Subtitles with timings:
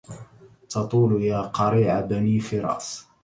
[0.69, 3.07] تطول يا قريع بني فراس